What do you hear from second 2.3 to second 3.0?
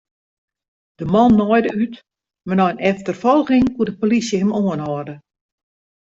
mar nei in